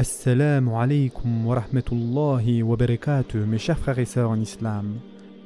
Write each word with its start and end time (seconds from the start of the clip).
Assalamu 0.00 0.78
alaikum 0.78 1.44
wa 1.44 1.56
rahmatullahi 1.56 2.62
wa 2.62 2.74
barakatuh, 2.74 3.44
mes 3.46 3.58
chers 3.58 3.78
frères 3.78 3.98
et 3.98 4.06
sœurs 4.06 4.30
en 4.30 4.40
islam. 4.40 4.94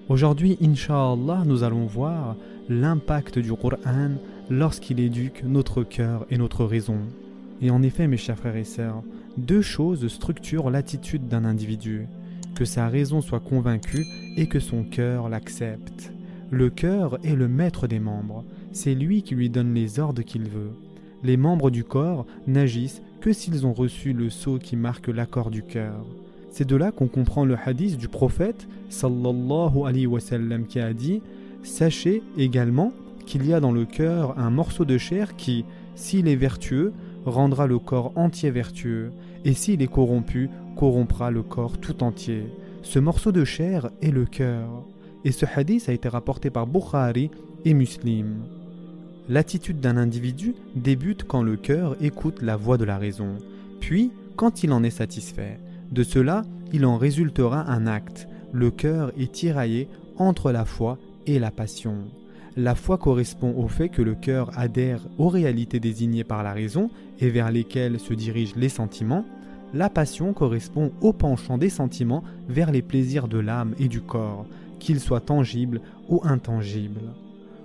Aujourd'hui, 0.08 0.56
Inch'Allah, 0.62 1.42
nous 1.44 1.64
allons 1.64 1.86
voir 1.86 2.36
l'impact 2.68 3.40
du 3.40 3.52
Coran 3.52 4.12
lorsqu'il 4.48 5.00
éduque 5.00 5.42
notre 5.42 5.82
cœur 5.82 6.24
et 6.30 6.38
notre 6.38 6.64
raison. 6.64 6.98
Et 7.62 7.72
en 7.72 7.82
effet, 7.82 8.06
mes 8.06 8.16
chers 8.16 8.38
frères 8.38 8.54
et 8.54 8.62
sœurs, 8.62 9.02
deux 9.36 9.60
choses 9.60 10.06
structurent 10.06 10.70
l'attitude 10.70 11.26
d'un 11.26 11.44
individu 11.44 12.06
que 12.54 12.64
sa 12.64 12.86
raison 12.86 13.20
soit 13.20 13.40
convaincue 13.40 14.06
et 14.36 14.46
que 14.46 14.60
son 14.60 14.84
cœur 14.84 15.28
l'accepte. 15.28 16.12
Le 16.52 16.70
cœur 16.70 17.18
est 17.24 17.34
le 17.34 17.48
maître 17.48 17.88
des 17.88 17.98
membres, 17.98 18.44
c'est 18.70 18.94
lui 18.94 19.24
qui 19.24 19.34
lui 19.34 19.50
donne 19.50 19.74
les 19.74 19.98
ordres 19.98 20.22
qu'il 20.22 20.48
veut. 20.48 20.70
Les 21.24 21.38
membres 21.38 21.70
du 21.70 21.84
corps 21.84 22.26
n'agissent 22.46 23.02
que 23.22 23.32
s'ils 23.32 23.66
ont 23.66 23.72
reçu 23.72 24.12
le 24.12 24.28
sceau 24.28 24.58
qui 24.58 24.76
marque 24.76 25.08
l'accord 25.08 25.50
du 25.50 25.62
cœur. 25.62 26.04
C'est 26.50 26.68
de 26.68 26.76
là 26.76 26.92
qu'on 26.92 27.08
comprend 27.08 27.46
le 27.46 27.56
hadith 27.56 27.96
du 27.96 28.08
prophète 28.08 28.68
sallallahu 28.90 29.86
alayhi 29.86 30.06
wa 30.06 30.20
sallam 30.20 30.66
qui 30.66 30.78
a 30.78 30.92
dit 30.92 31.22
Sachez 31.62 32.22
également 32.36 32.92
qu'il 33.24 33.46
y 33.46 33.54
a 33.54 33.60
dans 33.60 33.72
le 33.72 33.86
cœur 33.86 34.38
un 34.38 34.50
morceau 34.50 34.84
de 34.84 34.98
chair 34.98 35.34
qui, 35.34 35.64
s'il 35.94 36.28
est 36.28 36.36
vertueux, 36.36 36.92
rendra 37.24 37.66
le 37.66 37.78
corps 37.78 38.12
entier 38.16 38.50
vertueux, 38.50 39.10
et 39.46 39.54
s'il 39.54 39.80
est 39.80 39.90
corrompu, 39.90 40.50
corrompra 40.76 41.30
le 41.30 41.42
corps 41.42 41.78
tout 41.78 42.04
entier. 42.04 42.44
Ce 42.82 42.98
morceau 42.98 43.32
de 43.32 43.46
chair 43.46 43.88
est 44.02 44.10
le 44.10 44.26
cœur. 44.26 44.68
Et 45.24 45.32
ce 45.32 45.46
hadith 45.46 45.88
a 45.88 45.92
été 45.92 46.08
rapporté 46.08 46.50
par 46.50 46.66
Bukhari 46.66 47.30
et 47.64 47.72
Muslim. 47.72 48.42
L'attitude 49.28 49.80
d'un 49.80 49.96
individu 49.96 50.54
débute 50.76 51.24
quand 51.24 51.42
le 51.42 51.56
cœur 51.56 51.96
écoute 52.02 52.42
la 52.42 52.56
voix 52.56 52.76
de 52.76 52.84
la 52.84 52.98
raison, 52.98 53.38
puis 53.80 54.12
quand 54.36 54.62
il 54.62 54.72
en 54.72 54.82
est 54.82 54.90
satisfait. 54.90 55.58
De 55.90 56.02
cela, 56.02 56.42
il 56.72 56.84
en 56.84 56.98
résultera 56.98 57.70
un 57.70 57.86
acte. 57.86 58.28
Le 58.52 58.70
cœur 58.70 59.12
est 59.18 59.32
tiraillé 59.32 59.88
entre 60.18 60.52
la 60.52 60.64
foi 60.64 60.98
et 61.26 61.38
la 61.38 61.50
passion. 61.50 61.96
La 62.56 62.74
foi 62.74 62.98
correspond 62.98 63.54
au 63.56 63.66
fait 63.66 63.88
que 63.88 64.02
le 64.02 64.14
cœur 64.14 64.50
adhère 64.58 65.00
aux 65.18 65.28
réalités 65.28 65.80
désignées 65.80 66.22
par 66.22 66.42
la 66.42 66.52
raison 66.52 66.90
et 67.18 67.30
vers 67.30 67.50
lesquelles 67.50 67.98
se 67.98 68.12
dirigent 68.14 68.54
les 68.56 68.68
sentiments. 68.68 69.24
La 69.72 69.88
passion 69.88 70.32
correspond 70.34 70.92
au 71.00 71.12
penchant 71.12 71.58
des 71.58 71.70
sentiments 71.70 72.22
vers 72.48 72.70
les 72.70 72.82
plaisirs 72.82 73.26
de 73.26 73.38
l'âme 73.38 73.74
et 73.78 73.88
du 73.88 74.02
corps, 74.02 74.46
qu'ils 74.78 75.00
soient 75.00 75.20
tangibles 75.20 75.80
ou 76.08 76.20
intangibles. 76.24 77.14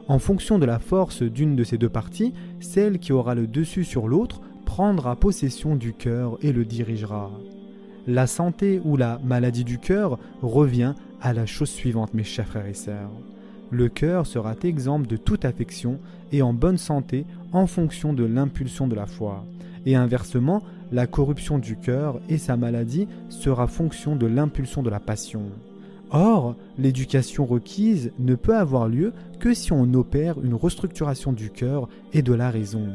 En 0.10 0.18
fonction 0.18 0.58
de 0.58 0.66
la 0.66 0.80
force 0.80 1.22
d'une 1.22 1.56
de 1.56 1.64
ces 1.64 1.78
deux 1.78 1.88
parties, 1.88 2.34
celle 2.60 2.98
qui 2.98 3.14
aura 3.14 3.36
le 3.36 3.46
dessus 3.46 3.84
sur 3.84 4.08
l'autre 4.08 4.42
prendra 4.66 5.16
possession 5.16 5.76
du 5.76 5.94
cœur 5.94 6.40
et 6.42 6.52
le 6.52 6.66
dirigera. 6.66 7.30
La 8.08 8.26
santé 8.26 8.82
ou 8.84 8.98
la 8.98 9.20
maladie 9.24 9.64
du 9.64 9.78
cœur 9.78 10.18
revient 10.42 10.96
à 11.22 11.32
la 11.32 11.46
chose 11.46 11.70
suivante, 11.70 12.16
mes 12.16 12.24
chers 12.24 12.48
frères 12.48 12.66
et 12.66 12.74
sœurs. 12.74 13.12
Le 13.70 13.88
cœur 13.88 14.26
sera 14.26 14.56
exempt 14.64 15.08
de 15.08 15.16
toute 15.16 15.46
affection 15.46 16.00
et 16.32 16.42
en 16.42 16.54
bonne 16.54 16.80
santé 16.80 17.28
en 17.52 17.68
fonction 17.68 18.12
de 18.12 18.24
l'impulsion 18.24 18.88
de 18.88 18.96
la 18.96 19.06
foi. 19.06 19.46
Et 19.86 19.96
inversement, 19.96 20.64
la 20.92 21.06
corruption 21.06 21.60
du 21.60 21.76
cœur 21.78 22.20
et 22.30 22.40
sa 22.40 22.58
maladie 22.58 23.08
sera 23.30 23.68
fonction 23.68 24.16
de 24.16 24.26
l'impulsion 24.26 24.82
de 24.82 24.90
la 24.90 25.00
passion. 25.00 25.44
Or, 26.12 26.56
l'éducation 26.78 27.46
requise 27.46 28.12
ne 28.18 28.36
peut 28.36 28.56
avoir 28.56 28.88
lieu 28.88 29.14
que 29.40 29.54
si 29.54 29.72
on 29.72 29.94
opère 29.94 30.40
une 30.44 30.56
restructuration 30.56 31.34
du 31.34 31.52
cœur 31.52 31.88
et 32.14 32.22
de 32.22 32.34
la 32.34 32.50
raison, 32.50 32.88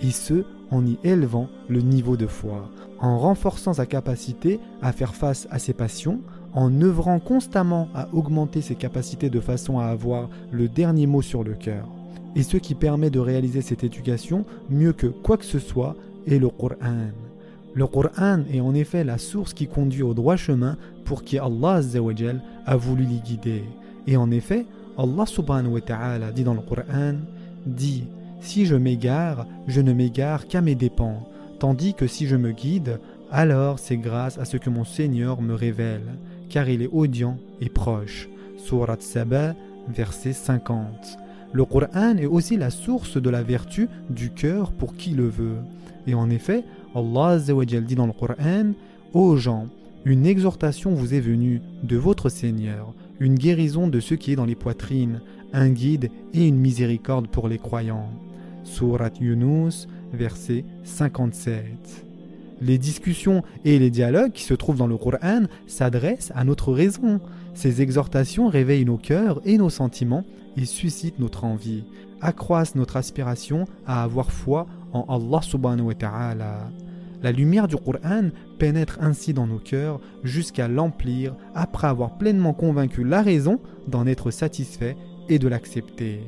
et 0.00 0.10
ce, 0.10 0.44
en 0.70 0.84
y 0.84 0.98
élevant 1.04 1.48
le 1.68 1.80
niveau 1.80 2.16
de 2.16 2.26
foi, 2.26 2.68
en 3.00 3.18
renforçant 3.18 3.74
sa 3.74 3.86
capacité 3.86 4.58
à 4.82 4.92
faire 4.92 5.14
face 5.14 5.46
à 5.50 5.58
ses 5.58 5.72
passions, 5.72 6.20
en 6.52 6.80
œuvrant 6.82 7.20
constamment 7.20 7.88
à 7.94 8.08
augmenter 8.12 8.60
ses 8.60 8.74
capacités 8.74 9.30
de 9.30 9.40
façon 9.40 9.78
à 9.78 9.86
avoir 9.86 10.28
le 10.50 10.68
dernier 10.68 11.06
mot 11.06 11.22
sur 11.22 11.44
le 11.44 11.54
cœur. 11.54 11.88
Et 12.34 12.42
ce 12.42 12.56
qui 12.56 12.74
permet 12.74 13.10
de 13.10 13.20
réaliser 13.20 13.62
cette 13.62 13.84
éducation 13.84 14.44
mieux 14.68 14.92
que 14.92 15.06
quoi 15.06 15.36
que 15.36 15.44
ce 15.44 15.58
soit 15.58 15.96
est 16.26 16.38
le 16.38 16.48
Coran. 16.48 17.10
Le 17.78 17.86
Coran 17.86 18.40
est 18.52 18.58
en 18.58 18.74
effet 18.74 19.04
la 19.04 19.18
source 19.18 19.54
qui 19.54 19.68
conduit 19.68 20.02
au 20.02 20.12
droit 20.12 20.34
chemin 20.34 20.76
pour 21.04 21.22
qui 21.22 21.38
Allah 21.38 21.80
a 22.66 22.76
voulu 22.76 23.04
l'y 23.04 23.20
guider. 23.20 23.62
Et 24.08 24.16
en 24.16 24.32
effet, 24.32 24.66
Allah 24.98 25.26
subhanahu 25.26 25.74
wa 25.74 25.80
ta'ala 25.80 26.32
dit 26.32 26.42
dans 26.42 26.54
le 26.54 26.60
Coran 26.60 27.14
dit 27.66 28.02
Si 28.40 28.66
je 28.66 28.74
m'égare, 28.74 29.46
je 29.68 29.80
ne 29.80 29.92
m'égare 29.92 30.48
qu'à 30.48 30.60
mes 30.60 30.74
dépens, 30.74 31.22
tandis 31.60 31.94
que 31.94 32.08
si 32.08 32.26
je 32.26 32.34
me 32.34 32.50
guide, 32.50 32.98
alors 33.30 33.78
c'est 33.78 33.96
grâce 33.96 34.38
à 34.38 34.44
ce 34.44 34.56
que 34.56 34.70
mon 34.70 34.84
Seigneur 34.84 35.40
me 35.40 35.54
révèle, 35.54 36.16
car 36.48 36.68
il 36.68 36.82
est 36.82 36.90
audient 36.92 37.38
et 37.60 37.68
proche. 37.68 38.28
Surat 38.56 38.96
Saba, 38.98 39.54
verset 39.88 40.32
50. 40.32 41.16
Le 41.52 41.64
Coran 41.64 42.16
est 42.18 42.26
aussi 42.26 42.56
la 42.56 42.70
source 42.70 43.16
de 43.16 43.30
la 43.30 43.42
vertu 43.42 43.88
du 44.10 44.30
cœur 44.30 44.72
pour 44.72 44.96
qui 44.96 45.10
le 45.10 45.28
veut. 45.28 45.56
Et 46.06 46.14
en 46.14 46.28
effet, 46.30 46.64
Allah 46.94 47.38
dit 47.38 47.94
dans 47.94 48.06
le 48.06 48.12
Coran 48.12 48.72
Ô 49.14 49.36
gens, 49.36 49.66
une 50.04 50.26
exhortation 50.26 50.92
vous 50.92 51.14
est 51.14 51.20
venue 51.20 51.62
de 51.82 51.96
votre 51.96 52.28
Seigneur, 52.28 52.92
une 53.20 53.34
guérison 53.34 53.88
de 53.88 54.00
ce 54.00 54.14
qui 54.14 54.32
est 54.32 54.36
dans 54.36 54.44
les 54.44 54.54
poitrines, 54.54 55.20
un 55.52 55.70
guide 55.70 56.10
et 56.34 56.46
une 56.46 56.58
miséricorde 56.58 57.28
pour 57.28 57.48
les 57.48 57.58
croyants. 57.58 58.10
Surat 58.64 59.10
Yunus, 59.20 59.88
verset 60.12 60.64
57. 60.84 61.64
Les 62.60 62.76
discussions 62.76 63.42
et 63.64 63.78
les 63.78 63.90
dialogues 63.90 64.32
qui 64.32 64.42
se 64.42 64.54
trouvent 64.54 64.78
dans 64.78 64.86
le 64.86 64.96
Coran 64.96 65.42
s'adressent 65.66 66.32
à 66.34 66.44
notre 66.44 66.72
raison. 66.72 67.20
Ces 67.54 67.80
exhortations 67.80 68.48
réveillent 68.48 68.84
nos 68.84 68.98
cœurs 68.98 69.40
et 69.44 69.56
nos 69.58 69.70
sentiments 69.70 70.24
et 70.58 70.64
suscitent 70.64 71.18
notre 71.18 71.44
envie, 71.44 71.84
accroissent 72.20 72.74
notre 72.74 72.96
aspiration 72.96 73.64
à 73.86 74.02
avoir 74.02 74.32
foi 74.32 74.66
en 74.92 75.04
Allah 75.08 75.40
subhanahu 75.42 75.86
wa 75.86 75.94
ta'ala. 75.94 76.70
La 77.22 77.32
lumière 77.32 77.68
du 77.68 77.76
Coran 77.76 78.30
pénètre 78.58 78.98
ainsi 79.00 79.32
dans 79.32 79.46
nos 79.46 79.58
cœurs 79.58 80.00
jusqu'à 80.24 80.68
l'emplir 80.68 81.34
après 81.54 81.88
avoir 81.88 82.18
pleinement 82.18 82.54
convaincu 82.54 83.04
la 83.04 83.22
raison 83.22 83.60
d'en 83.86 84.06
être 84.06 84.30
satisfait 84.30 84.96
et 85.28 85.38
de 85.38 85.48
l'accepter. 85.48 86.20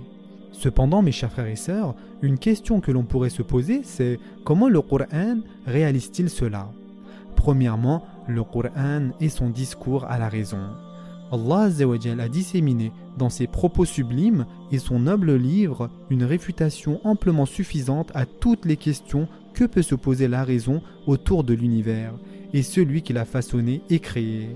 Cependant, 0.52 1.02
mes 1.02 1.12
chers 1.12 1.30
frères 1.30 1.46
et 1.46 1.56
sœurs, 1.56 1.94
une 2.22 2.38
question 2.38 2.80
que 2.80 2.90
l'on 2.90 3.04
pourrait 3.04 3.30
se 3.30 3.42
poser, 3.42 3.82
c'est 3.84 4.18
comment 4.44 4.68
le 4.68 4.82
Coran 4.82 5.38
réalise-t-il 5.66 6.28
cela? 6.28 6.70
Premièrement, 7.36 8.04
le 8.28 8.44
Coran 8.44 9.10
est 9.20 9.28
son 9.28 9.48
discours 9.48 10.04
à 10.04 10.18
la 10.18 10.28
raison. 10.28 10.58
Allah 11.32 11.68
a 12.18 12.28
disséminé 12.28 12.92
dans 13.18 13.30
ses 13.30 13.46
propos 13.46 13.84
sublimes 13.84 14.46
et 14.72 14.78
son 14.78 15.00
noble 15.00 15.34
livre 15.34 15.90
une 16.10 16.24
réfutation 16.24 17.00
amplement 17.04 17.46
suffisante 17.46 18.10
à 18.14 18.26
toutes 18.26 18.64
les 18.64 18.76
questions 18.76 19.28
que 19.54 19.64
peut 19.64 19.82
se 19.82 19.94
poser 19.94 20.28
la 20.28 20.44
raison 20.44 20.82
autour 21.06 21.44
de 21.44 21.54
l'univers 21.54 22.14
et 22.52 22.62
celui 22.62 23.02
qui 23.02 23.12
l'a 23.12 23.24
façonné 23.24 23.82
et 23.90 24.00
créé. 24.00 24.48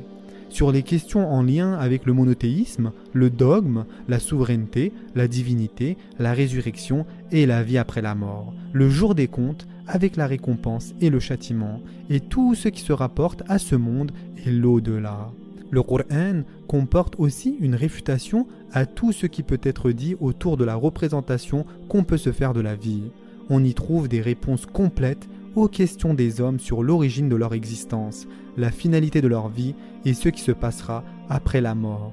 Sur 0.48 0.70
les 0.70 0.82
questions 0.82 1.28
en 1.32 1.42
lien 1.42 1.72
avec 1.72 2.06
le 2.06 2.12
monothéisme, 2.12 2.92
le 3.12 3.28
dogme, 3.28 3.86
la 4.08 4.20
souveraineté, 4.20 4.92
la 5.14 5.26
divinité, 5.26 5.96
la 6.18 6.32
résurrection 6.32 7.06
et 7.32 7.44
la 7.44 7.64
vie 7.64 7.78
après 7.78 8.02
la 8.02 8.14
mort, 8.14 8.54
le 8.72 8.88
jour 8.88 9.16
des 9.16 9.26
comptes 9.26 9.66
avec 9.88 10.16
la 10.16 10.26
récompense 10.26 10.94
et 11.00 11.10
le 11.10 11.18
châtiment, 11.18 11.80
et 12.08 12.20
tout 12.20 12.54
ce 12.54 12.68
qui 12.68 12.82
se 12.82 12.92
rapporte 12.92 13.42
à 13.48 13.58
ce 13.58 13.74
monde 13.74 14.12
et 14.46 14.50
l'au-delà. 14.50 15.32
Le 15.74 15.82
Coran 15.82 16.44
comporte 16.68 17.16
aussi 17.18 17.56
une 17.60 17.74
réfutation 17.74 18.46
à 18.72 18.86
tout 18.86 19.12
ce 19.12 19.26
qui 19.26 19.42
peut 19.42 19.60
être 19.62 19.90
dit 19.90 20.16
autour 20.20 20.56
de 20.56 20.64
la 20.64 20.76
représentation 20.76 21.66
qu'on 21.88 22.04
peut 22.04 22.16
se 22.16 22.32
faire 22.32 22.54
de 22.54 22.60
la 22.60 22.76
vie 22.76 23.10
on 23.50 23.62
y 23.64 23.74
trouve 23.74 24.08
des 24.08 24.20
réponses 24.20 24.66
complètes 24.66 25.28
aux 25.54 25.68
questions 25.68 26.14
des 26.14 26.40
hommes 26.40 26.58
sur 26.58 26.82
l'origine 26.82 27.28
de 27.28 27.36
leur 27.36 27.54
existence, 27.54 28.26
la 28.56 28.70
finalité 28.70 29.20
de 29.20 29.28
leur 29.28 29.48
vie 29.48 29.74
et 30.04 30.14
ce 30.14 30.28
qui 30.28 30.40
se 30.40 30.52
passera 30.52 31.04
après 31.28 31.60
la 31.60 31.74
mort. 31.74 32.12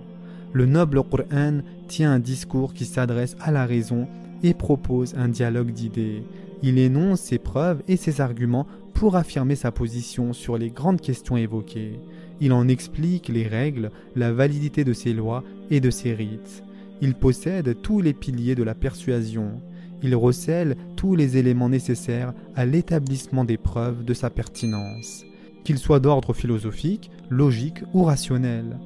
Le 0.54 0.66
noble 0.66 1.02
Qur'an 1.04 1.62
tient 1.88 2.12
un 2.12 2.20
discours 2.20 2.74
qui 2.74 2.86
s'adresse 2.86 3.36
à 3.40 3.52
la 3.52 3.66
raison 3.66 4.08
et 4.44 4.54
propose 4.54 5.16
un 5.16 5.30
dialogue 5.30 5.72
d'idées. 5.72 6.24
Il 6.62 6.78
énonce 6.78 7.22
ses 7.22 7.40
preuves 7.40 7.82
et 7.88 7.98
ses 7.98 8.22
arguments 8.22 8.68
pour 8.94 9.16
affirmer 9.16 9.56
sa 9.56 9.72
position 9.72 10.34
sur 10.34 10.58
les 10.58 10.70
grandes 10.70 11.02
questions 11.02 11.38
évoquées. 11.38 12.00
Il 12.42 12.54
en 12.54 12.68
explique 12.68 13.30
les 13.30 13.48
règles, 13.48 13.92
la 14.16 14.34
validité 14.34 14.84
de 14.84 14.94
ses 14.94 15.14
lois 15.14 15.44
et 15.70 15.80
de 15.80 15.92
ses 15.92 16.14
rites. 16.14 16.64
Il 17.00 17.14
possède 17.14 17.78
tous 17.84 18.02
les 18.02 18.14
piliers 18.14 18.56
de 18.56 18.64
la 18.64 18.74
persuasion. 18.74 19.62
Il 20.02 20.16
recèle 20.16 20.76
tous 20.96 21.16
les 21.16 21.38
éléments 21.38 21.70
nécessaires 21.70 22.34
à 22.56 22.66
l'établissement 22.66 23.46
des 23.46 23.58
preuves 23.58 24.04
de 24.04 24.16
sa 24.16 24.32
pertinence, 24.32 25.24
qu'ils 25.64 25.78
soient 25.78 26.00
d'ordre 26.00 26.34
philosophique, 26.34 27.12
logique 27.30 27.84
ou 27.94 28.04
rationnel. 28.04 28.80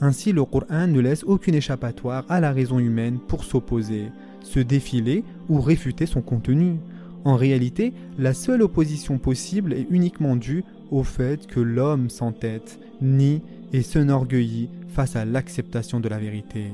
Ainsi, 0.00 0.32
le 0.32 0.44
Coran 0.46 0.86
ne 0.86 1.00
laisse 1.00 1.22
aucune 1.24 1.54
échappatoire 1.54 2.24
à 2.30 2.40
la 2.40 2.50
raison 2.50 2.78
humaine 2.78 3.18
pour 3.28 3.44
s'opposer, 3.44 4.06
se 4.42 4.58
défiler 4.58 5.22
ou 5.50 5.60
réfuter 5.60 6.06
son 6.06 6.22
contenu. 6.22 6.78
En 7.24 7.36
réalité, 7.36 7.92
la 8.18 8.32
seule 8.32 8.62
opposition 8.62 9.18
possible 9.18 9.74
est 9.74 9.86
uniquement 9.90 10.34
due 10.34 10.64
au 10.92 11.02
fait 11.02 11.46
que 11.48 11.58
l'homme 11.58 12.10
s'entête, 12.10 12.78
nie 13.00 13.42
et 13.72 13.82
s'enorgueillit 13.82 14.68
face 14.88 15.16
à 15.16 15.24
l'acceptation 15.24 15.98
de 15.98 16.08
la 16.08 16.18
vérité. 16.18 16.66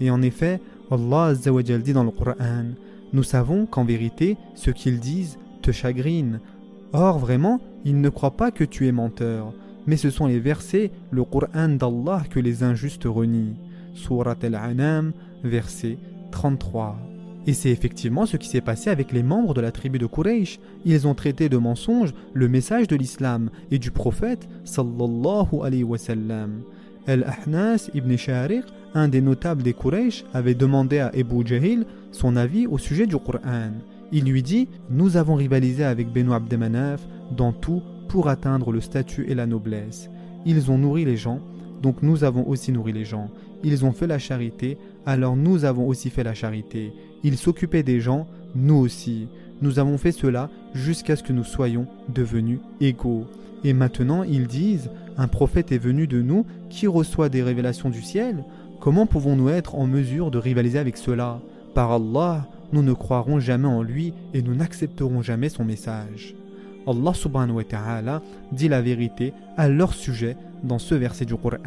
Et 0.00 0.10
en 0.10 0.20
effet, 0.20 0.60
Allah 0.90 1.32
dit 1.34 1.92
dans 1.92 2.04
le 2.04 2.10
Coran 2.10 2.66
Nous 3.12 3.22
savons 3.22 3.64
qu'en 3.66 3.84
vérité, 3.84 4.36
ce 4.54 4.70
qu'ils 4.70 5.00
disent 5.00 5.38
te 5.62 5.70
chagrine. 5.70 6.40
Or, 6.92 7.18
vraiment, 7.18 7.60
ils 7.84 8.00
ne 8.00 8.08
croient 8.08 8.36
pas 8.36 8.50
que 8.50 8.64
tu 8.64 8.86
es 8.86 8.92
menteur, 8.92 9.52
mais 9.86 9.96
ce 9.96 10.10
sont 10.10 10.26
les 10.26 10.40
versets, 10.40 10.90
le 11.10 11.24
Coran 11.24 11.68
d'Allah 11.68 12.24
que 12.28 12.40
les 12.40 12.62
injustes 12.62 13.04
renient. 13.04 13.56
Surat 13.94 14.36
al-Anam, 14.42 15.12
verset 15.44 15.96
33. 16.32 17.13
Et 17.46 17.52
c'est 17.52 17.70
effectivement 17.70 18.26
ce 18.26 18.36
qui 18.36 18.48
s'est 18.48 18.60
passé 18.60 18.90
avec 18.90 19.12
les 19.12 19.22
membres 19.22 19.54
de 19.54 19.60
la 19.60 19.70
tribu 19.70 19.98
de 19.98 20.06
Quraysh. 20.06 20.58
Ils 20.84 21.06
ont 21.06 21.14
traité 21.14 21.48
de 21.48 21.58
mensonge 21.58 22.14
le 22.32 22.48
message 22.48 22.88
de 22.88 22.96
l'islam 22.96 23.50
et 23.70 23.78
du 23.78 23.90
prophète 23.90 24.48
sallallahu 24.64 25.60
alayhi 25.62 25.84
wa 25.84 25.98
sallam. 25.98 26.62
Al-Ahnas 27.06 27.90
ibn 27.92 28.16
Shariq, 28.16 28.64
un 28.94 29.08
des 29.08 29.20
notables 29.20 29.62
des 29.62 29.74
Quraysh, 29.74 30.24
avait 30.32 30.54
demandé 30.54 31.00
à 31.00 31.14
Ebu 31.14 31.46
Jahil 31.46 31.84
son 32.12 32.36
avis 32.36 32.66
au 32.66 32.78
sujet 32.78 33.06
du 33.06 33.18
Qur'an. 33.18 33.72
Il 34.10 34.24
lui 34.24 34.42
dit 34.42 34.68
Nous 34.88 35.18
avons 35.18 35.34
rivalisé 35.34 35.84
avec 35.84 36.10
Benu 36.10 36.32
Abdemanaf 36.32 37.06
dans 37.36 37.52
tout 37.52 37.82
pour 38.08 38.28
atteindre 38.28 38.72
le 38.72 38.80
statut 38.80 39.26
et 39.28 39.34
la 39.34 39.46
noblesse. 39.46 40.08
Ils 40.46 40.70
ont 40.70 40.78
nourri 40.78 41.04
les 41.04 41.16
gens, 41.16 41.40
donc 41.82 42.02
nous 42.02 42.24
avons 42.24 42.48
aussi 42.48 42.72
nourri 42.72 42.92
les 42.92 43.04
gens. 43.04 43.28
Ils 43.62 43.84
ont 43.84 43.92
fait 43.92 44.06
la 44.06 44.18
charité, 44.18 44.78
alors 45.06 45.36
nous 45.36 45.64
avons 45.64 45.86
aussi 45.86 46.10
fait 46.10 46.24
la 46.24 46.34
charité. 46.34 46.92
Ils 47.22 47.36
s'occupaient 47.36 47.82
des 47.82 48.00
gens, 48.00 48.26
nous 48.54 48.76
aussi. 48.76 49.28
Nous 49.62 49.78
avons 49.78 49.98
fait 49.98 50.12
cela 50.12 50.50
jusqu'à 50.74 51.16
ce 51.16 51.22
que 51.22 51.32
nous 51.32 51.44
soyons 51.44 51.86
devenus 52.08 52.58
égaux. 52.80 53.26
Et 53.64 53.72
maintenant 53.72 54.22
ils 54.22 54.46
disent, 54.46 54.90
un 55.16 55.28
prophète 55.28 55.72
est 55.72 55.78
venu 55.78 56.06
de 56.06 56.20
nous 56.20 56.44
qui 56.70 56.86
reçoit 56.86 57.28
des 57.28 57.42
révélations 57.42 57.90
du 57.90 58.02
ciel. 58.02 58.44
Comment 58.80 59.06
pouvons-nous 59.06 59.48
être 59.48 59.76
en 59.76 59.86
mesure 59.86 60.30
de 60.30 60.38
rivaliser 60.38 60.78
avec 60.78 60.96
cela? 60.96 61.40
Par 61.74 61.92
Allah, 61.92 62.46
nous 62.72 62.82
ne 62.82 62.92
croirons 62.92 63.40
jamais 63.40 63.68
en 63.68 63.82
lui 63.82 64.12
et 64.34 64.42
nous 64.42 64.54
n'accepterons 64.54 65.22
jamais 65.22 65.48
son 65.48 65.64
message. 65.64 66.34
Allah 66.86 67.14
subhanahu 67.14 67.56
wa 67.56 67.64
ta'ala 67.64 68.22
dit 68.52 68.68
la 68.68 68.82
vérité 68.82 69.32
à 69.56 69.68
leur 69.68 69.94
sujet 69.94 70.36
dans 70.62 70.78
ce 70.78 70.94
verset 70.94 71.24
du 71.24 71.34
Coran. 71.36 71.58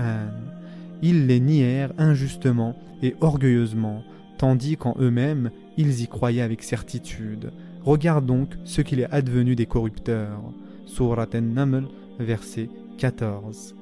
Ils 1.01 1.27
les 1.27 1.39
nièrent 1.39 1.94
injustement 1.97 2.75
et 3.03 3.15
orgueilleusement, 3.21 4.03
tandis 4.38 4.77
qu'en 4.77 4.95
eux-mêmes 4.99 5.51
ils 5.77 6.01
y 6.01 6.07
croyaient 6.07 6.41
avec 6.41 6.63
certitude. 6.63 7.51
Regarde 7.83 8.25
donc 8.25 8.49
ce 8.65 8.81
qu'il 8.81 8.99
est 8.99 9.11
advenu 9.11 9.55
des 9.55 9.65
corrupteurs. 9.65 10.41
Surat 10.85 11.27
An-Naml, 11.33 11.88
verset 12.19 12.69
14. 12.97 13.75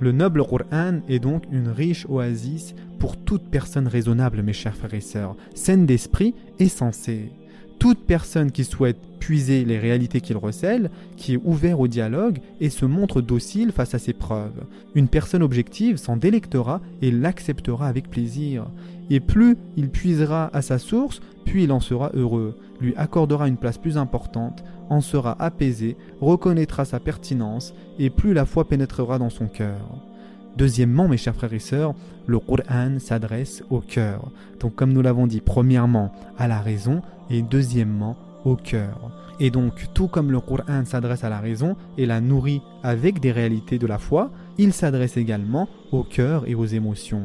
Le 0.00 0.12
noble 0.12 0.42
Qur'an 0.44 1.00
est 1.08 1.18
donc 1.18 1.44
une 1.52 1.68
riche 1.68 2.06
oasis 2.08 2.74
pour 2.98 3.16
toute 3.18 3.50
personne 3.50 3.86
raisonnable, 3.86 4.42
mes 4.42 4.52
chers 4.52 4.74
frères 4.74 4.94
et 4.94 5.00
sœurs, 5.00 5.36
saine 5.54 5.86
d'esprit 5.86 6.34
et 6.58 6.68
sensée. 6.68 7.32
Toute 7.80 8.04
personne 8.04 8.52
qui 8.52 8.64
souhaite 8.64 8.98
puiser 9.20 9.64
les 9.64 9.78
réalités 9.78 10.20
qu'il 10.20 10.36
recèle, 10.36 10.90
qui 11.16 11.32
est 11.32 11.40
ouvert 11.42 11.80
au 11.80 11.88
dialogue 11.88 12.40
et 12.60 12.68
se 12.68 12.84
montre 12.84 13.22
docile 13.22 13.72
face 13.72 13.94
à 13.94 13.98
ses 13.98 14.12
preuves. 14.12 14.64
Une 14.94 15.08
personne 15.08 15.42
objective 15.42 15.96
s'en 15.96 16.18
délectera 16.18 16.82
et 17.00 17.10
l'acceptera 17.10 17.88
avec 17.88 18.10
plaisir. 18.10 18.66
Et 19.08 19.18
plus 19.18 19.56
il 19.78 19.88
puisera 19.88 20.50
à 20.52 20.60
sa 20.60 20.78
source, 20.78 21.22
puis 21.46 21.64
il 21.64 21.72
en 21.72 21.80
sera 21.80 22.10
heureux, 22.12 22.58
lui 22.82 22.94
accordera 22.96 23.48
une 23.48 23.56
place 23.56 23.78
plus 23.78 23.96
importante, 23.96 24.62
en 24.90 25.00
sera 25.00 25.40
apaisé, 25.42 25.96
reconnaîtra 26.20 26.84
sa 26.84 27.00
pertinence, 27.00 27.72
et 27.98 28.10
plus 28.10 28.34
la 28.34 28.44
foi 28.44 28.68
pénétrera 28.68 29.18
dans 29.18 29.30
son 29.30 29.46
cœur. 29.46 30.09
Deuxièmement, 30.56 31.08
mes 31.08 31.16
chers 31.16 31.34
frères 31.34 31.52
et 31.52 31.58
sœurs, 31.58 31.94
le 32.26 32.38
Qur'an 32.38 32.98
s'adresse 32.98 33.62
au 33.70 33.80
cœur. 33.80 34.30
Donc 34.60 34.74
comme 34.74 34.92
nous 34.92 35.02
l'avons 35.02 35.26
dit, 35.26 35.40
premièrement 35.40 36.12
à 36.38 36.48
la 36.48 36.60
raison 36.60 37.02
et 37.30 37.42
deuxièmement 37.42 38.16
au 38.44 38.56
cœur. 38.56 39.10
Et 39.38 39.50
donc 39.50 39.88
tout 39.94 40.08
comme 40.08 40.30
le 40.30 40.40
Qur'an 40.40 40.84
s'adresse 40.84 41.24
à 41.24 41.28
la 41.28 41.40
raison 41.40 41.76
et 41.96 42.06
la 42.06 42.20
nourrit 42.20 42.60
avec 42.82 43.20
des 43.20 43.32
réalités 43.32 43.78
de 43.78 43.86
la 43.86 43.98
foi, 43.98 44.30
il 44.58 44.72
s'adresse 44.72 45.16
également 45.16 45.68
au 45.92 46.02
cœur 46.02 46.44
et 46.46 46.54
aux 46.54 46.66
émotions. 46.66 47.22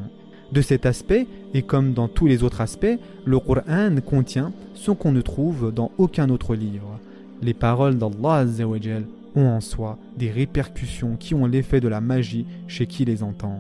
De 0.52 0.62
cet 0.62 0.86
aspect, 0.86 1.28
et 1.54 1.64
comme 1.64 1.94
dans 1.94 2.08
tous 2.08 2.28
les 2.28 2.44
autres 2.44 2.62
aspects, 2.62 2.98
le 3.26 3.40
Qur'an 3.40 3.96
contient 4.06 4.54
ce 4.76 4.92
qu'on 4.92 5.12
ne 5.12 5.22
trouve 5.22 5.74
dans 5.74 5.92
aucun 5.98 6.30
autre 6.30 6.56
livre. 6.56 7.00
Les 7.42 7.54
paroles 7.54 7.98
d'Allah 7.98 8.46
ont 9.36 9.48
en 9.48 9.62
soi 9.62 9.98
des 10.18 10.32
répercussions 10.32 11.16
qui 11.18 11.34
ont 11.34 11.46
l'effet 11.46 11.80
de 11.80 11.88
la 11.88 12.02
magie 12.02 12.46
chez 12.68 12.88
qui 12.88 13.06
les 13.06 13.24
entend. 13.24 13.60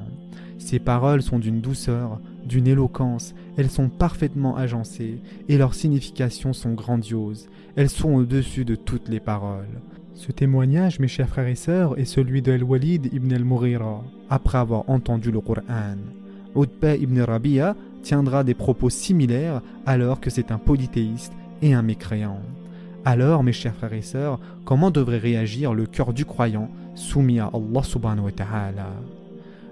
Ces 0.57 0.79
paroles 0.79 1.21
sont 1.21 1.39
d'une 1.39 1.61
douceur, 1.61 2.19
d'une 2.45 2.67
éloquence, 2.67 3.35
elles 3.57 3.69
sont 3.69 3.89
parfaitement 3.89 4.55
agencées 4.55 5.19
et 5.49 5.57
leurs 5.57 5.73
significations 5.73 6.53
sont 6.53 6.73
grandioses, 6.73 7.47
elles 7.75 7.89
sont 7.89 8.13
au-dessus 8.13 8.65
de 8.65 8.75
toutes 8.75 9.09
les 9.09 9.19
paroles. 9.19 9.81
Ce 10.13 10.31
témoignage, 10.31 10.99
mes 10.99 11.09
chers 11.09 11.27
frères 11.27 11.47
et 11.47 11.55
sœurs, 11.55 11.99
est 11.99 12.05
celui 12.05 12.41
de 12.41 12.53
Al-Walid 12.53 13.13
ibn 13.13 13.33
al-Mughira, 13.33 14.01
après 14.29 14.57
avoir 14.57 14.89
entendu 14.89 15.29
le 15.29 15.41
Qur'an. 15.41 15.97
Utba 16.55 16.95
ibn 16.95 17.19
Rabia 17.19 17.75
tiendra 18.01 18.45
des 18.45 18.53
propos 18.53 18.89
similaires 18.89 19.61
alors 19.85 20.21
que 20.21 20.29
c'est 20.29 20.51
un 20.51 20.57
polythéiste 20.57 21.33
et 21.61 21.73
un 21.73 21.81
mécréant. 21.81 22.39
Alors, 23.07 23.43
mes 23.43 23.53
chers 23.53 23.75
frères 23.75 23.93
et 23.93 24.01
sœurs, 24.01 24.39
comment 24.65 24.89
devrait 24.89 25.19
réagir 25.19 25.75
le 25.75 25.85
cœur 25.85 26.11
du 26.11 26.25
croyant 26.25 26.71
soumis 26.95 27.39
à 27.39 27.51
Allah 27.53 27.83
subhanahu 27.83 28.25
wa 28.25 28.31
ta'ala? 28.31 28.89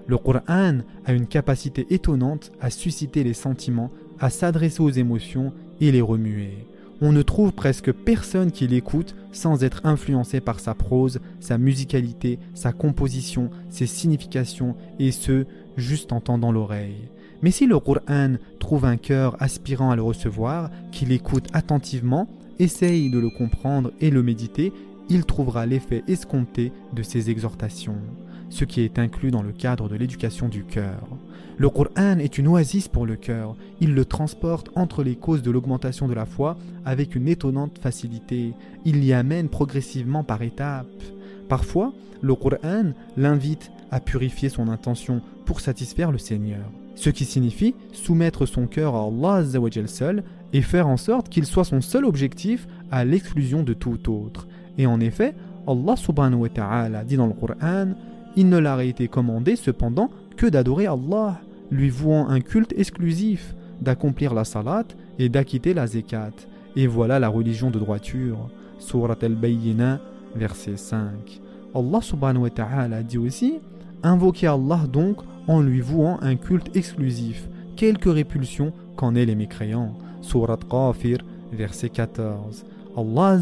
Le 0.06 0.18
Qur'an 0.18 0.82
a 1.04 1.12
une 1.12 1.26
capacité 1.26 1.84
étonnante 1.90 2.52
à 2.60 2.70
susciter 2.70 3.24
les 3.24 3.34
sentiments, 3.34 3.90
à 4.20 4.30
s'adresser 4.30 4.82
aux 4.82 4.90
émotions 4.90 5.52
et 5.80 5.90
les 5.90 6.00
remuer. 6.00 6.68
On 7.00 7.10
ne 7.10 7.22
trouve 7.22 7.50
presque 7.50 7.90
personne 7.90 8.52
qui 8.52 8.68
l'écoute 8.68 9.16
sans 9.32 9.64
être 9.64 9.80
influencé 9.82 10.40
par 10.40 10.60
sa 10.60 10.74
prose, 10.74 11.18
sa 11.40 11.58
musicalité, 11.58 12.38
sa 12.54 12.72
composition, 12.72 13.50
ses 13.68 13.86
significations, 13.86 14.76
et 15.00 15.10
ce, 15.10 15.44
juste 15.76 16.12
en 16.12 16.20
tendant 16.20 16.52
l'oreille. 16.52 17.08
Mais 17.42 17.50
si 17.50 17.66
le 17.66 17.80
Qur'an 17.80 18.36
trouve 18.60 18.84
un 18.84 18.96
cœur 18.96 19.36
aspirant 19.40 19.90
à 19.90 19.96
le 19.96 20.02
recevoir, 20.02 20.70
qui 20.92 21.04
l'écoute 21.04 21.48
attentivement, 21.52 22.28
essaye 22.58 23.10
de 23.10 23.18
le 23.18 23.30
comprendre 23.30 23.92
et 24.00 24.10
le 24.10 24.22
méditer, 24.22 24.72
il 25.08 25.24
trouvera 25.24 25.66
l'effet 25.66 26.02
escompté 26.08 26.72
de 26.94 27.02
ses 27.02 27.30
exhortations, 27.30 27.98
ce 28.50 28.64
qui 28.64 28.82
est 28.82 28.98
inclus 28.98 29.30
dans 29.30 29.42
le 29.42 29.52
cadre 29.52 29.88
de 29.88 29.96
l'éducation 29.96 30.48
du 30.48 30.64
cœur. 30.64 31.06
Le 31.56 31.68
Qur'an 31.68 32.18
est 32.18 32.38
une 32.38 32.48
oasis 32.48 32.88
pour 32.88 33.06
le 33.06 33.16
cœur, 33.16 33.54
il 33.80 33.94
le 33.94 34.04
transporte 34.04 34.70
entre 34.74 35.04
les 35.04 35.14
causes 35.14 35.42
de 35.42 35.50
l'augmentation 35.50 36.08
de 36.08 36.14
la 36.14 36.26
foi 36.26 36.56
avec 36.84 37.14
une 37.14 37.28
étonnante 37.28 37.78
facilité, 37.78 38.54
il 38.84 39.00
l'y 39.00 39.12
amène 39.12 39.48
progressivement 39.48 40.24
par 40.24 40.42
étapes. 40.42 40.86
Parfois, 41.48 41.92
le 42.22 42.34
Qur'an 42.34 42.92
l'invite 43.16 43.70
à 43.90 44.00
purifier 44.00 44.48
son 44.48 44.68
intention 44.68 45.20
pour 45.44 45.60
satisfaire 45.60 46.10
le 46.10 46.18
Seigneur, 46.18 46.64
ce 46.96 47.10
qui 47.10 47.24
signifie 47.24 47.74
soumettre 47.92 48.46
son 48.46 48.66
cœur 48.66 48.94
à 48.96 49.04
Allah 49.04 49.44
seul 49.86 50.24
et 50.54 50.62
faire 50.62 50.88
en 50.88 50.96
sorte 50.96 51.28
qu'il 51.28 51.44
soit 51.44 51.64
son 51.64 51.82
seul 51.82 52.04
objectif 52.06 52.66
à 52.90 53.04
l'exclusion 53.04 53.64
de 53.64 53.74
tout 53.74 54.10
autre. 54.10 54.46
Et 54.78 54.86
en 54.86 55.00
effet, 55.00 55.34
Allah 55.66 55.96
subhanahu 55.96 56.42
wa 56.42 56.48
ta'ala 56.48 57.04
dit 57.04 57.16
dans 57.16 57.26
le 57.26 57.32
Coran 57.32 57.88
Il 58.36 58.48
ne 58.48 58.58
leur 58.58 58.78
a 58.78 58.84
été 58.84 59.08
commandé 59.08 59.56
cependant 59.56 60.10
que 60.36 60.46
d'adorer 60.46 60.86
Allah, 60.86 61.40
lui 61.70 61.90
vouant 61.90 62.28
un 62.28 62.40
culte 62.40 62.72
exclusif, 62.76 63.54
d'accomplir 63.80 64.32
la 64.32 64.44
salat 64.44 64.84
et 65.18 65.28
d'acquitter 65.28 65.74
la 65.74 65.88
zekat. 65.88 66.32
Et 66.76 66.86
voilà 66.86 67.18
la 67.18 67.28
religion 67.28 67.70
de 67.70 67.80
droiture. 67.80 68.48
Surat 68.78 69.16
al-Bayyina, 69.22 70.00
verset 70.36 70.76
5. 70.76 71.40
Allah 71.74 72.00
subhanahu 72.00 72.42
wa 72.42 72.50
ta'ala 72.50 73.02
dit 73.02 73.18
aussi 73.18 73.54
Invoquez 74.04 74.46
Allah 74.46 74.82
donc 74.92 75.18
en 75.48 75.60
lui 75.60 75.80
vouant 75.80 76.18
un 76.22 76.36
culte 76.36 76.76
exclusif, 76.76 77.48
quelque 77.74 78.08
répulsion 78.08 78.72
qu'en 78.96 79.16
aient 79.16 79.26
les 79.26 79.34
mécréants. 79.34 79.94
Surat 80.24 80.58
Qafir, 80.68 81.18
verset 81.52 81.90
14. 81.90 82.64
Allah 82.96 83.38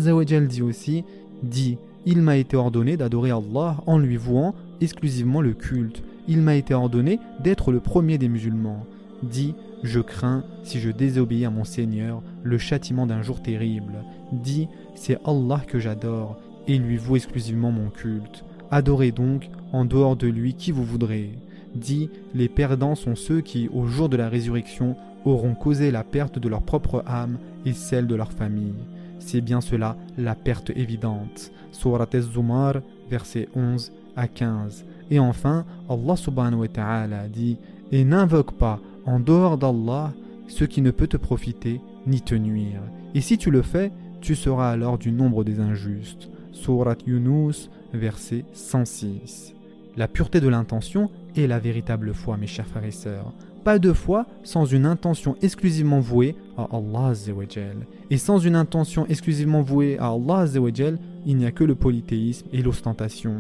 dit 0.47 0.63
aussi 0.63 1.05
dit 1.43 1.79
Il 2.07 2.21
m'a 2.23 2.37
été 2.37 2.57
ordonné 2.57 2.97
d'adorer 2.97 3.31
Allah 3.31 3.77
en 3.87 3.99
lui 3.99 4.17
vouant 4.17 4.55
exclusivement 4.81 5.41
le 5.41 5.55
culte. 5.55 6.03
Il 6.27 6.41
m'a 6.41 6.57
été 6.57 6.75
ordonné 6.75 7.21
d'être 7.41 7.71
le 7.71 7.79
premier 7.79 8.19
des 8.19 8.29
musulmans. 8.29 8.85
Dit 9.23 9.55
Je 9.85 10.01
crains, 10.01 10.45
si 10.65 10.81
je 10.81 10.91
désobéis 10.91 11.45
à 11.45 11.51
mon 11.51 11.65
Seigneur, 11.65 12.21
le 12.43 12.59
châtiment 12.59 13.07
d'un 13.07 13.23
jour 13.23 13.41
terrible. 13.41 14.05
Dit 14.33 14.67
C'est 14.97 15.19
Allah 15.25 15.61
que 15.67 15.79
j'adore 15.79 16.37
et 16.67 16.79
lui 16.79 16.97
voue 16.97 17.17
exclusivement 17.17 17.71
mon 17.71 17.91
culte. 17.91 18.45
Adorez 18.73 19.13
donc 19.13 19.49
en 19.73 19.85
dehors 19.85 20.17
de 20.17 20.27
lui 20.27 20.55
qui 20.55 20.73
vous 20.73 20.85
voudrez. 20.85 21.31
Dit 21.77 22.11
Les 22.35 22.49
perdants 22.49 22.97
sont 22.97 23.15
ceux 23.15 23.41
qui, 23.41 23.69
au 23.73 23.87
jour 23.87 24.09
de 24.09 24.17
la 24.17 24.29
résurrection, 24.29 24.97
auront 25.25 25.55
causé 25.55 25.91
la 25.91 26.05
perte 26.05 26.39
de 26.39 26.49
leur 26.49 26.63
propre 26.63 27.03
âme 27.07 27.39
et 27.65 27.73
celle 27.73 28.07
de 28.07 28.15
leur 28.15 28.33
famille. 28.33 28.75
c'est 29.19 29.41
bien 29.41 29.61
cela 29.61 29.97
la 30.19 30.35
perte 30.35 30.71
évidente. 30.71 31.53
Surat 31.71 32.09
Az-Zumar, 32.13 32.81
versets 33.09 33.49
11 33.55 33.93
à 34.17 34.27
15. 34.27 34.85
Et 35.11 35.21
enfin, 35.21 35.65
Allah 35.89 36.17
subhanahu 36.17 36.61
wa 36.61 36.69
ta'ala 36.69 37.29
dit 37.29 37.59
Et 37.93 38.05
n'invoque 38.05 38.53
pas 38.53 38.81
en 39.07 39.21
dehors 39.21 39.59
d'Allah 39.59 40.13
ce 40.49 40.65
qui 40.65 40.83
ne 40.83 40.91
peut 40.91 41.07
te 41.07 41.17
profiter 41.17 41.81
ni 42.07 42.21
te 42.21 42.35
nuire. 42.35 42.83
Et 43.15 43.21
si 43.21 43.39
tu 43.39 43.51
le 43.51 43.63
fais, 43.63 43.93
tu 44.21 44.35
seras 44.35 44.71
alors 44.71 44.99
du 44.99 45.13
nombre 45.13 45.45
des 45.45 45.61
injustes. 45.61 46.31
Surat 46.53 46.97
Yunus, 47.07 47.71
verset 47.93 48.45
106. 48.53 49.55
La 49.97 50.09
pureté 50.09 50.41
de 50.41 50.49
l'intention 50.49 51.11
est 51.37 51.47
la 51.47 51.59
véritable 51.59 52.15
foi, 52.15 52.37
mes 52.37 52.47
chers 52.47 52.67
frères 52.67 52.85
et 52.85 52.91
sœurs. 52.91 53.33
Pas 53.65 53.79
de 53.79 53.93
foi 53.93 54.27
sans 54.43 54.65
une 54.65 54.87
intention 54.87 55.37
exclusivement 55.41 56.01
vouée 56.01 56.35
à 56.57 56.69
Allah 56.73 57.13
Et 58.11 58.19
sans 58.19 58.39
une 58.39 58.57
intention 58.57 59.07
exclusivement 59.07 59.63
vouée 59.63 59.99
à 59.99 60.09
Allah 60.09 60.47
il 61.25 61.37
n'y 61.37 61.47
a 61.47 61.53
que 61.53 61.63
le 61.63 61.77
polythéisme 61.77 62.49
et 62.53 62.61
l'ostentation. 62.61 63.37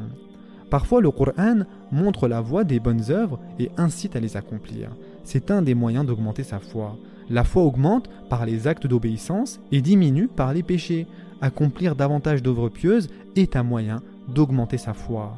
Parfois 0.70 1.00
le 1.00 1.10
Coran 1.10 1.64
montre 1.90 2.28
la 2.28 2.40
voie 2.40 2.62
des 2.62 2.78
bonnes 2.78 3.10
œuvres 3.10 3.40
et 3.58 3.70
incite 3.76 4.14
à 4.14 4.20
les 4.20 4.36
accomplir. 4.36 4.90
C'est 5.24 5.50
un 5.50 5.60
des 5.60 5.74
moyens 5.74 6.06
d'augmenter 6.06 6.44
sa 6.44 6.60
foi. 6.60 6.96
La 7.28 7.44
foi 7.44 7.62
augmente 7.64 8.08
par 8.30 8.46
les 8.46 8.66
actes 8.68 8.86
d'obéissance 8.86 9.60
et 9.72 9.80
diminue 9.80 10.28
par 10.28 10.54
les 10.54 10.62
péchés. 10.62 11.06
Accomplir 11.40 11.96
davantage 11.96 12.42
d'œuvres 12.42 12.68
pieuses 12.68 13.08
est 13.34 13.56
un 13.56 13.64
moyen 13.64 14.00
d'augmenter 14.28 14.78
sa 14.78 14.94
foi. 14.94 15.34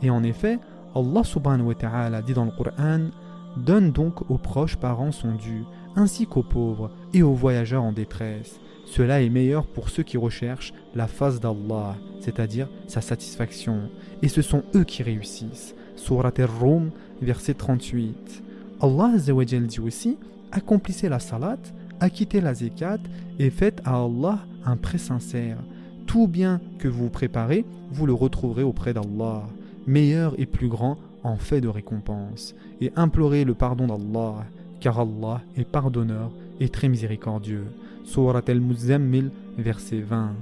Et 0.00 0.10
en 0.10 0.22
effet, 0.22 0.58
Allah 0.94 1.24
subhanahu 1.24 1.66
wa 1.66 1.74
ta'ala 1.74 2.22
dit 2.22 2.32
dans 2.32 2.44
le 2.44 2.52
Coran 2.52 3.08
Donne 3.56 3.92
donc 3.92 4.30
aux 4.30 4.38
proches 4.38 4.76
parents 4.76 5.12
son 5.12 5.34
dû, 5.34 5.64
ainsi 5.96 6.26
qu'aux 6.26 6.42
pauvres 6.42 6.90
et 7.14 7.22
aux 7.22 7.32
voyageurs 7.32 7.82
en 7.82 7.92
détresse. 7.92 8.60
Cela 8.86 9.20
est 9.20 9.28
meilleur 9.28 9.66
pour 9.66 9.90
ceux 9.90 10.02
qui 10.02 10.16
recherchent 10.16 10.72
la 10.94 11.06
face 11.06 11.40
d'Allah, 11.40 11.96
c'est-à-dire 12.20 12.68
sa 12.86 13.00
satisfaction, 13.00 13.90
et 14.22 14.28
ce 14.28 14.42
sont 14.42 14.62
eux 14.74 14.84
qui 14.84 15.02
réussissent. 15.02 15.74
Surat 15.96 16.32
al-Rum, 16.38 16.90
verset 17.20 17.54
38. 17.54 18.42
Allah 18.80 19.12
dit 19.16 19.80
aussi 19.80 20.16
Accomplissez 20.52 21.08
la 21.08 21.18
salat, 21.18 21.58
acquittez 22.00 22.40
la 22.40 22.54
zekat 22.54 22.98
et 23.38 23.50
faites 23.50 23.82
à 23.84 24.02
Allah 24.02 24.38
un 24.64 24.76
prêt 24.76 24.98
sincère. 24.98 25.58
Tout 26.06 26.26
bien 26.26 26.60
que 26.78 26.88
vous 26.88 27.10
préparez, 27.10 27.66
vous 27.90 28.06
le 28.06 28.14
retrouverez 28.14 28.62
auprès 28.62 28.94
d'Allah, 28.94 29.46
meilleur 29.86 30.34
et 30.38 30.46
plus 30.46 30.68
grand 30.68 30.96
en 31.28 31.36
fait 31.36 31.60
de 31.60 31.68
récompense, 31.68 32.54
et 32.80 32.92
implorez 32.96 33.44
le 33.44 33.54
pardon 33.54 33.86
d'Allah, 33.86 34.46
car 34.80 35.00
Allah 35.00 35.40
est 35.56 35.64
pardonneur 35.64 36.30
et 36.60 36.68
très 36.68 36.88
miséricordieux. 36.88 37.66
Surat 38.04 38.42
al-Muzammil, 38.46 39.30
verset 39.58 40.00
20. 40.00 40.32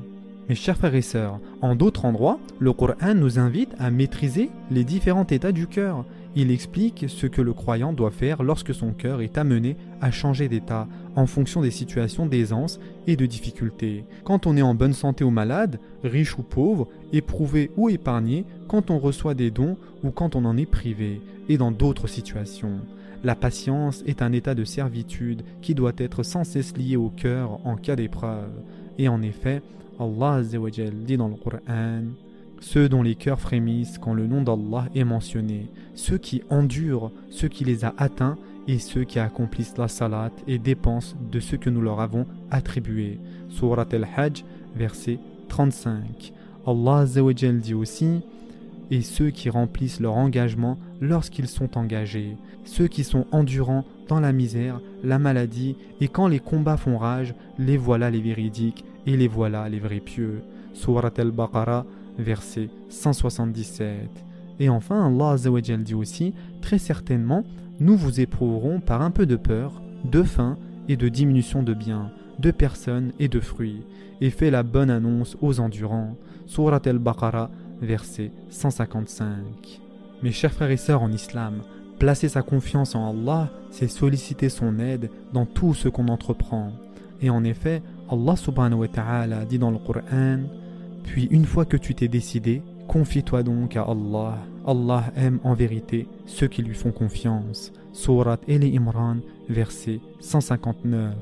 Mes 0.48 0.54
chers 0.54 0.76
frères 0.76 0.94
et 0.94 1.02
sœurs, 1.02 1.40
en 1.60 1.74
d'autres 1.74 2.04
endroits, 2.04 2.38
le 2.60 2.72
Coran 2.72 3.14
nous 3.16 3.40
invite 3.40 3.74
à 3.78 3.90
maîtriser 3.90 4.50
les 4.70 4.84
différents 4.84 5.26
états 5.26 5.50
du 5.50 5.66
cœur. 5.66 6.04
Il 6.38 6.50
explique 6.50 7.06
ce 7.08 7.26
que 7.26 7.40
le 7.40 7.54
croyant 7.54 7.94
doit 7.94 8.10
faire 8.10 8.42
lorsque 8.42 8.74
son 8.74 8.92
cœur 8.92 9.22
est 9.22 9.38
amené 9.38 9.74
à 10.02 10.10
changer 10.10 10.48
d'état 10.48 10.86
en 11.14 11.26
fonction 11.26 11.62
des 11.62 11.70
situations 11.70 12.26
d'aisance 12.26 12.78
et 13.06 13.16
de 13.16 13.24
difficulté. 13.24 14.04
Quand 14.22 14.46
on 14.46 14.54
est 14.54 14.62
en 14.62 14.74
bonne 14.74 14.92
santé 14.92 15.24
ou 15.24 15.30
malade, 15.30 15.80
riche 16.04 16.36
ou 16.38 16.42
pauvre, 16.42 16.88
éprouvé 17.14 17.70
ou 17.78 17.88
épargné, 17.88 18.44
quand 18.68 18.90
on 18.90 18.98
reçoit 18.98 19.32
des 19.32 19.50
dons 19.50 19.78
ou 20.04 20.10
quand 20.10 20.36
on 20.36 20.44
en 20.44 20.58
est 20.58 20.66
privé, 20.70 21.22
et 21.48 21.56
dans 21.56 21.70
d'autres 21.70 22.06
situations. 22.06 22.80
La 23.24 23.34
patience 23.34 24.02
est 24.06 24.20
un 24.20 24.32
état 24.32 24.54
de 24.54 24.64
servitude 24.64 25.42
qui 25.62 25.74
doit 25.74 25.94
être 25.96 26.22
sans 26.22 26.44
cesse 26.44 26.76
lié 26.76 26.96
au 26.96 27.08
cœur 27.08 27.60
en 27.64 27.76
cas 27.76 27.96
d'épreuve. 27.96 28.52
Et 28.98 29.08
en 29.08 29.22
effet, 29.22 29.62
Allah 29.98 30.42
dit 30.42 31.16
dans 31.16 31.28
le 31.28 31.36
Coran 31.36 32.02
Ceux 32.60 32.88
dont 32.88 33.02
les 33.02 33.14
cœurs 33.14 33.40
frémissent 33.40 33.98
quand 33.98 34.14
le 34.14 34.26
nom 34.26 34.42
d'Allah 34.42 34.88
est 34.94 35.04
mentionné, 35.04 35.68
ceux 35.94 36.18
qui 36.18 36.42
endurent 36.50 37.12
ce 37.30 37.46
qui 37.46 37.64
les 37.64 37.84
a 37.84 37.94
atteints 37.98 38.38
et 38.68 38.78
ceux 38.78 39.04
qui 39.04 39.18
accomplissent 39.18 39.78
la 39.78 39.88
salat 39.88 40.30
et 40.48 40.58
dépensent 40.58 41.16
de 41.30 41.40
ce 41.40 41.56
que 41.56 41.70
nous 41.70 41.80
leur 41.80 42.00
avons 42.00 42.26
attribué. 42.50 43.20
Surat 43.48 43.86
al-Hajj, 43.92 44.44
verset 44.74 45.18
35. 45.48 46.32
Allah 46.66 47.04
dit 47.06 47.74
aussi 47.74 48.22
et 48.90 49.02
ceux 49.02 49.30
qui 49.30 49.50
remplissent 49.50 50.00
leur 50.00 50.14
engagement 50.14 50.78
lorsqu'ils 51.00 51.48
sont 51.48 51.76
engagés, 51.76 52.36
ceux 52.64 52.86
qui 52.86 53.04
sont 53.04 53.26
endurants 53.32 53.84
dans 54.08 54.20
la 54.20 54.32
misère, 54.32 54.80
la 55.02 55.18
maladie, 55.18 55.76
et 56.00 56.08
quand 56.08 56.28
les 56.28 56.38
combats 56.38 56.76
font 56.76 56.96
rage, 56.96 57.34
les 57.58 57.76
voilà 57.76 58.10
les 58.10 58.20
véridiques, 58.20 58.84
et 59.06 59.16
les 59.16 59.28
voilà 59.28 59.68
les 59.68 59.80
vrais 59.80 60.00
pieux. 60.00 60.42
Surat 60.72 61.12
al-Baqarah, 61.16 61.84
verset 62.18 62.68
177. 62.88 64.08
Et 64.58 64.68
enfin, 64.68 65.06
Allah 65.06 65.36
dit 65.78 65.94
aussi, 65.94 66.34
très 66.60 66.78
certainement, 66.78 67.44
nous 67.78 67.96
vous 67.96 68.20
éprouverons 68.20 68.80
par 68.80 69.02
un 69.02 69.10
peu 69.10 69.26
de 69.26 69.36
peur, 69.36 69.82
de 70.04 70.22
faim 70.22 70.56
et 70.88 70.96
de 70.96 71.08
diminution 71.08 71.62
de 71.62 71.74
biens, 71.74 72.10
de 72.38 72.50
personnes 72.50 73.12
et 73.18 73.28
de 73.28 73.40
fruits, 73.40 73.82
et 74.20 74.30
fait 74.30 74.50
la 74.50 74.62
bonne 74.62 74.90
annonce 74.90 75.36
aux 75.40 75.60
endurants. 75.60 76.16
Surat 76.46 76.80
al-Baqarah, 76.84 77.50
verset 77.82 78.30
155. 78.50 79.80
Mes 80.22 80.32
chers 80.32 80.52
frères 80.52 80.70
et 80.70 80.76
sœurs 80.76 81.02
en 81.02 81.12
islam, 81.12 81.60
placer 81.98 82.28
sa 82.28 82.42
confiance 82.42 82.94
en 82.94 83.10
Allah, 83.10 83.50
c'est 83.70 83.88
solliciter 83.88 84.48
son 84.48 84.78
aide 84.78 85.10
dans 85.32 85.44
tout 85.44 85.74
ce 85.74 85.88
qu'on 85.88 86.08
entreprend. 86.08 86.72
Et 87.20 87.30
en 87.30 87.44
effet, 87.44 87.82
Allah 88.10 88.36
subhanahu 88.36 88.80
wa 88.80 88.88
ta'ala 88.88 89.44
dit 89.44 89.58
dans 89.58 89.70
le 89.70 89.78
Coran 89.78 90.40
Puis 91.06 91.28
une 91.30 91.46
fois 91.46 91.64
que 91.64 91.76
tu 91.76 91.94
t'es 91.94 92.08
décidé, 92.08 92.62
confie-toi 92.88 93.42
donc 93.42 93.76
à 93.76 93.82
Allah. 93.82 94.38
Allah 94.66 95.04
aime 95.16 95.38
en 95.44 95.54
vérité 95.54 96.06
ceux 96.26 96.48
qui 96.48 96.62
lui 96.62 96.74
font 96.74 96.92
confiance. 96.92 97.72
Surat 97.92 98.38
Eli 98.46 98.76
Imran, 98.76 99.16
verset 99.48 100.00
159. 100.20 101.14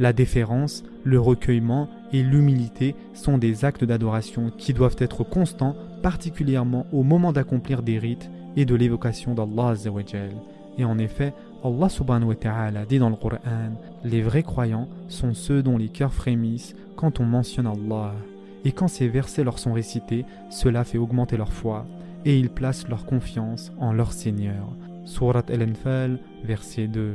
La 0.00 0.12
déférence, 0.12 0.84
le 1.04 1.20
recueillement 1.20 1.88
et 2.12 2.22
l'humilité 2.22 2.94
sont 3.14 3.36
des 3.36 3.64
actes 3.64 3.84
d'adoration 3.84 4.52
qui 4.56 4.72
doivent 4.72 4.96
être 4.98 5.24
constants, 5.24 5.74
particulièrement 6.02 6.86
au 6.92 7.02
moment 7.02 7.32
d'accomplir 7.32 7.82
des 7.82 7.98
rites 7.98 8.30
et 8.56 8.64
de 8.64 8.74
l'évocation 8.74 9.34
d'Allah. 9.34 9.74
Et 10.78 10.84
en 10.84 10.98
effet, 10.98 11.34
Allah 11.64 11.88
subhanahu 11.88 12.28
wa 12.28 12.34
ta'ala 12.36 12.84
dit 12.84 13.00
dans 13.00 13.10
le 13.10 13.16
Coran 13.16 13.38
Les 14.04 14.22
vrais 14.22 14.44
croyants 14.44 14.88
sont 15.08 15.34
ceux 15.34 15.62
dont 15.62 15.76
les 15.76 15.88
cœurs 15.88 16.14
frémissent 16.14 16.76
quand 16.96 17.18
on 17.18 17.24
mentionne 17.24 17.66
Allah. 17.66 18.14
Et 18.68 18.72
quand 18.72 18.86
ces 18.86 19.08
versets 19.08 19.44
leur 19.44 19.58
sont 19.58 19.72
récités, 19.72 20.26
cela 20.50 20.84
fait 20.84 20.98
augmenter 20.98 21.38
leur 21.38 21.54
foi 21.54 21.86
et 22.26 22.38
ils 22.38 22.50
placent 22.50 22.86
leur 22.86 23.06
confiance 23.06 23.72
en 23.78 23.94
leur 23.94 24.12
Seigneur. 24.12 24.76
Surat 25.06 25.44
Al-Anfal, 25.48 26.18
verset 26.44 26.86
2. 26.86 27.14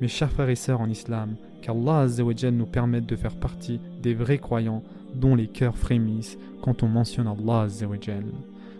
Mes 0.00 0.08
chers 0.08 0.30
frères 0.30 0.48
et 0.48 0.54
sœurs 0.54 0.80
en 0.80 0.88
islam, 0.88 1.36
qu'Allah 1.60 2.06
nous 2.50 2.64
permette 2.64 3.04
de 3.04 3.16
faire 3.16 3.36
partie 3.36 3.82
des 4.00 4.14
vrais 4.14 4.38
croyants 4.38 4.82
dont 5.14 5.34
les 5.34 5.48
cœurs 5.48 5.76
frémissent 5.76 6.38
quand 6.62 6.82
on 6.82 6.88
mentionne 6.88 7.26
Allah 7.26 7.66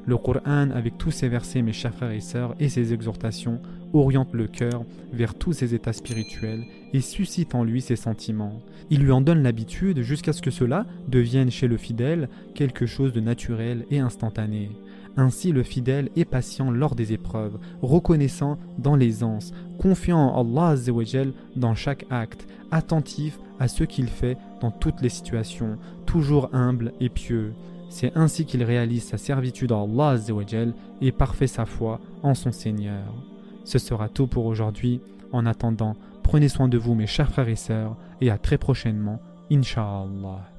Le 0.07 0.17
Coran, 0.17 0.71
avec 0.71 0.97
tous 0.97 1.11
ses 1.11 1.29
versets, 1.29 1.61
mes 1.61 1.75
chers 1.75 1.93
frères 1.93 2.13
et 2.13 2.21
sœurs, 2.21 2.55
et 2.59 2.71
ses 2.71 2.95
exhortations, 2.95 3.61
oriente 3.93 4.33
le 4.33 4.47
cœur 4.47 4.85
vers 5.13 5.35
tous 5.35 5.53
ses 5.53 5.75
états 5.75 5.93
spirituels 5.93 6.65
et 6.93 7.01
suscite 7.01 7.55
en 7.55 7.65
lui 7.65 7.81
ses 7.81 7.97
sentiments. 7.97 8.61
Il 8.91 9.01
lui 9.01 9.13
en 9.13 9.21
donne 9.21 9.43
l'habitude 9.43 10.03
jusqu'à 10.03 10.33
ce 10.33 10.43
que 10.43 10.51
cela 10.51 10.87
devienne 11.09 11.51
chez 11.51 11.69
le 11.69 11.77
fidèle 11.77 12.29
quelque 12.55 12.87
chose 12.87 13.13
de 13.13 13.21
naturel 13.21 13.85
et 13.91 13.99
instantané. 13.99 14.71
Ainsi 15.17 15.51
le 15.53 15.63
fidèle 15.63 16.11
est 16.17 16.25
patient 16.25 16.71
lors 16.71 16.95
des 16.95 17.13
épreuves, 17.13 17.59
reconnaissant 17.83 18.57
dans 18.79 18.95
l'aisance, 18.95 19.53
confiant 19.79 20.19
en 20.19 20.41
Allah 20.41 20.81
dans 21.57 21.75
chaque 21.75 22.07
acte, 22.09 22.47
attentif 22.71 23.39
à 23.59 23.67
ce 23.67 23.85
qu'il 23.85 24.07
fait 24.07 24.39
dans 24.61 24.71
toutes 24.71 25.03
les 25.03 25.09
situations, 25.09 25.77
toujours 26.07 26.51
humble 26.53 26.93
et 27.01 27.09
pieux. 27.09 27.53
C'est 27.91 28.17
ainsi 28.17 28.45
qu'il 28.45 28.63
réalise 28.63 29.05
sa 29.05 29.19
servitude 29.19 29.73
à 29.73 29.81
Allah 29.81 30.17
et 31.01 31.11
parfait 31.13 31.47
sa 31.47 31.65
foi 31.65 32.01
en 32.23 32.35
son 32.35 32.53
Seigneur. 32.53 33.28
Ce 33.69 33.79
sera 33.79 34.09
tout 34.09 34.27
pour 34.27 34.47
aujourd'hui. 34.47 35.03
En 35.31 35.45
attendant, 35.45 35.95
prenez 36.23 36.49
soin 36.49 36.69
de 36.69 36.79
vous 36.79 36.95
mes 36.95 37.07
chers 37.07 37.31
frères 37.31 37.51
et 37.51 37.55
sœurs 37.55 37.99
et 38.23 38.31
à 38.31 38.39
très 38.39 38.57
prochainement, 38.57 39.21
Inch'Allah. 39.53 40.58